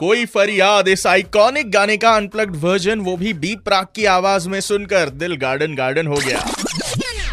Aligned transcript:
कोई 0.00 0.24
फरियाद, 0.26 0.88
इस 0.88 1.06
आइकॉनिक 1.06 1.70
गाने 1.70 1.96
का 1.96 2.10
अनप्लग्ड 2.16 2.54
वर्जन 2.56 3.00
वो 3.00 3.16
भी 3.16 3.32
बी 3.34 3.54
प्राक 3.64 3.90
की 3.96 4.04
आवाज़ 4.06 4.48
में 4.48 4.60
सुनकर 4.60 5.10
दिल 5.12 5.34
गार्डन 5.36 5.74
गार्डन 5.74 6.06
हो 6.06 6.16
गया। 6.16 6.38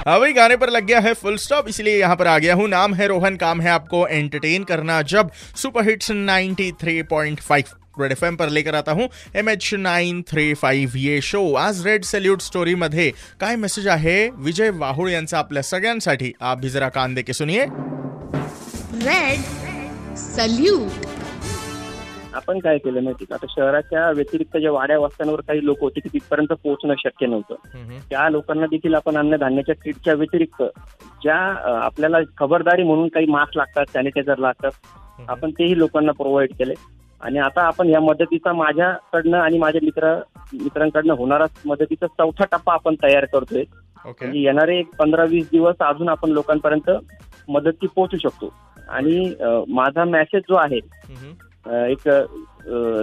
अभी 0.08 0.33
गाने 0.33 0.55
पर 0.58 0.70
लग 0.70 0.86
गया 0.86 1.00
है 1.00 1.14
फुल 1.14 1.38
स्टॉप 1.38 1.70
इसलिए 1.70 2.00
यहाँ 2.00 2.16
पर 2.16 2.28
आ 2.28 2.38
गया 2.38 2.56
हूँ। 2.56 2.68
नाम 2.70 2.94
है 2.94 3.08
रोहन, 3.08 3.36
काम 3.36 3.62
है 3.62 3.70
आपको 3.70 4.06
एंटरटेन 4.08 4.64
करना 4.64 5.02
जब 5.04 5.32
सुपर 5.56 5.90
हिट्स 5.90 6.12
93.5 6.12 7.74
रेड 8.00 8.12
एफ़ 8.12 8.26
पर 8.36 8.49
लेकर 8.49 8.76
आता 8.76 8.92
हूँ। 8.92 9.10
M 9.36 9.49
H 9.49 9.74
nine 9.76 10.22
three 10.29 10.54
five 10.56 10.99
ये 10.99 11.20
शो 11.24 11.54
आज 11.56 11.86
रेड 11.88 12.04
सल्यूट 12.06 12.42
स्टोरी 12.42 12.76
मध्ये 12.76 13.12
काय 13.40 13.56
मेसेज 13.56 13.88
आहे 13.88 14.20
विजय 14.29 14.70
वाहुळ 14.76 15.10
यांचा 15.10 15.40
आपल्या 15.40 15.63
सगळ्यांसाठी 15.63 16.34
आप 16.41 16.58
भी 16.58 16.70
जरा 16.70 16.90
कान 16.90 17.13
दे 17.13 17.23
के 17.23 17.34
सुनिए। 17.34 17.66
रेड 19.02 19.40
सल्यूट 20.18 21.06
आपण 22.38 22.59
काय 22.59 22.77
केलं 22.77 23.04
माहिती 23.04 23.26
का? 23.26 23.35
आता 23.35 23.45
शहराच्या 23.49 24.09
व्यतिरिक्त 24.12 24.58
ज्या 24.58 24.72
वाड्या 24.72 24.98
वस्त्यांवर 25.00 25.41
काही 25.41 25.66
लोक 25.66 25.80
होते 25.82 26.00
की 26.00 26.09
तिथपर्यंत 26.14 26.54
पोहोचणं 26.54 26.94
शक्य 26.98 27.27
नव्हतं. 27.27 27.55
त्या 28.10 28.30
लोकांना 28.30 28.66
देखील 28.66 28.96
आपण 28.96 29.18
अन्नधान्याच्या 29.18 29.76
किटच्या 29.76 30.13
व्यतिरिक्त 30.13 30.63
ज्या 31.23 31.36
आपल्याला 31.84 32.18
खबरदारी 32.38 32.84
म्हणून 32.84 33.08
काही 33.08 33.26
मास्क 33.26 33.58
लागतात 33.58 33.86
सॅनिटायझर 33.94 34.38
लागतात 34.38 34.72
आपण 35.30 35.52
तेही 35.52 35.77
लोकांना 35.80 36.12
प्रोव्हाइड 36.12 36.54
केले. 36.60 36.73
आणि 37.22 37.40
आता 37.40 37.62
आपण 37.62 37.90
या 37.90 38.00
मदतीचा 38.00 38.54
माझ्याकडनं 38.54 39.38
आणि 39.38 39.58
माझ्या 39.58 39.82
मित्र 39.84 40.13
मित्रांकडनं 40.54 41.13
होणारा 41.13 41.46
मदतीचा 41.66 42.08
चौथा 42.08 42.46
टप्पा 42.52 42.74
आपण 42.74 42.96
तयार 43.04 43.26
करतोय. 43.26 43.63
म्हणजे 44.05 44.40
येणारे 44.40 44.77
एक 44.80 44.96
पंधरा 44.99 45.24
वीस 45.24 45.49
दिवस 45.52 45.82
अजून 45.82 46.10
आपण 46.10 46.32
लोकांपर्यंत 46.32 46.91
मदत 47.49 47.82
ती 47.82 47.88
पोहोचू 47.88 48.18
शकतो. 48.18 48.54
आणि 48.90 49.34
माझा 49.70 50.04
मेसेज 50.04 50.41
जो 50.49 50.55
आहे 50.55 50.80
एक 51.67 52.07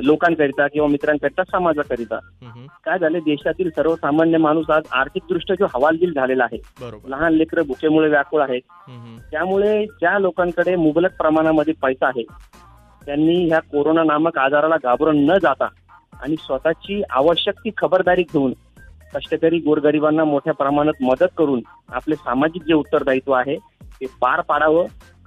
लोकांकरिता 0.04 0.66
किंवा 0.68 0.88
मित्रांकरिता 0.88 1.42
समाजाकरिता. 1.44 2.18
काय 2.84 2.98
झाले 2.98 3.20
देशातील 3.20 3.70
सर्वसामान्य 3.76 4.38
माणूस 4.38 4.70
आज 4.70 4.82
आर्थिकदृष्ट्या 4.92 5.56
जो 5.58 5.66
हवालदिल 5.74 6.12
झालेला 6.12 6.44
आहे. 6.44 6.58
लहान 7.08 7.32
लेकरं 7.32 7.66
भुकेमुळे 7.66 8.08
व्याकुळ 8.08 8.42
आहेत. 8.42 8.60
त्यामुळे 9.30 9.84
ज्या 10.00 10.18
लोकांकडे 10.18 10.76
मुबलक 10.76 11.16
प्रमाणामध्ये 11.18 11.74
पैसा 11.82 12.06
आहे 12.06 12.22
त्यांनी 13.02 13.36
ह्या 13.46 13.60
कोरोना 13.72 14.02
नामक 14.04 14.38
आजाराला 14.38 14.76
घाबरून 14.82 15.24
न 15.26 15.36
जाता 15.42 15.68
आणि 16.22 16.36
स्वतःची 16.40 17.02
आवश्यक 17.10 17.58
ती 17.64 17.70
खबरदारी 17.76 18.22
घेऊन 18.22 18.52
कष्टकरी 19.14 19.58
गोरगरिबांना 19.58 20.24
मोठ्या 20.24 20.52
प्रमाणात 20.54 21.02
मदत 21.02 21.34
करून 21.38 21.60
आपले 21.92 22.14
सामाजिक 22.14 22.62
जे 22.62 22.74
उत्तरदायित्व 22.74 23.32
आहे 23.32 23.56
ते 24.00 24.06
पार 24.20 24.40
पाडावं 24.40 24.86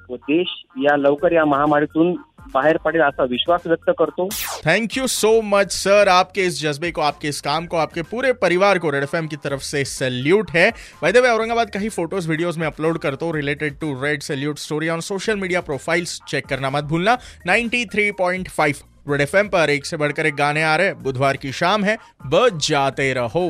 व 0.09 0.15
देश 0.17 0.47
या 0.81 0.95
लवकर 0.97 1.31
या 1.31 1.45
महामारीतून 1.45 2.13
बाहेर 2.53 2.77
पडेल 2.77 3.01
असा 3.01 3.23
विश्वास 3.23 3.61
व्यक्त 3.67 3.89
करतो। 3.99 4.27
Thank 4.65 4.97
you 4.97 5.07
so 5.07 5.41
much 5.41 5.71
sir 5.71 6.09
आपके 6.09 6.41
इस 6.41 6.61
जज्बे 6.61 6.91
को, 6.91 7.01
आपके 7.01 7.27
इस 7.27 7.41
काम 7.41 7.65
को, 7.65 7.77
आपके 7.77 8.01
पूरे 8.01 8.33
परिवार 8.33 8.79
को 8.79 8.89
रेड 8.89 9.03
एफ़ 9.03 9.15
की 9.17 9.35
तरफ़ 9.35 9.61
से 9.61 9.83
सैल्यूट 9.85 10.51
है। 10.51 10.69
वैदे 11.03 11.21
मैं 11.21 11.29
औरंगाबाद 11.29 11.69
का 11.69 11.79
ही 11.79 11.89
फ़ोटोज़ 11.89 12.29
वीडियोस 12.29 12.57
में 12.57 12.67
अपलोड 12.67 12.97
करता 12.97 13.25
हूँ 13.25 13.35
related 13.35 13.79
to 13.79 13.93
Red 14.03 14.21
Salute 14.21 14.57
Story 14.57 14.89
on 14.89 15.01
social 15.01 15.35
media 15.35 15.61
profiles 15.61 16.19
check 16.27 16.45
करना 16.45 16.69
मत 16.69 16.83
भूलना। 16.83 17.17
93.5 17.47 18.83
रेड 19.09 19.21
एफ़ 19.21 19.35
पर 19.47 19.69
एक 19.69 19.85
से 19.85 19.97
बढ़कर 19.97 20.25
एक 20.25 20.35
गाने 20.35 20.63
आ 20.63 20.75
रहे 20.75 20.93
बुधवार 20.93 21.37
की 21.37 21.51
शाम 21.51 21.83
है। 21.83 21.97
बज 22.25 22.67
जाते 22.67 23.13
रहो। 23.13 23.47